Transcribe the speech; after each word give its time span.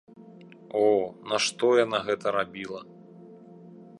О, 0.79 0.81
нашто 1.33 1.69
яна 1.85 1.99
гэта 2.09 2.35
рабіла! 2.39 2.81